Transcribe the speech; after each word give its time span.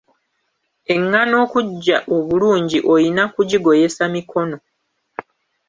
Engano 0.93 1.33
okujja 1.45 1.97
obulungi 2.15 2.77
oyina 2.93 3.23
kugigoyesa 3.33 4.03
mikono. 4.15 4.57